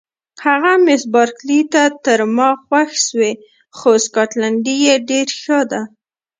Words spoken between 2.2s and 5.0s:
ما خوښ شوې، خو سکاټلنډۍ یې